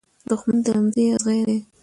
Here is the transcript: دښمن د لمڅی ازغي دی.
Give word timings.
دښمن 0.29 0.57
د 0.65 0.67
لمڅی 0.75 1.03
ازغي 1.13 1.41
دی. 1.47 1.59